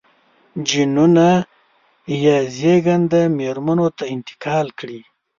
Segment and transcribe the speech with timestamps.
[0.67, 1.29] جینونه
[2.23, 4.99] یې زېږنده مېرمنو ته انتقال کړي.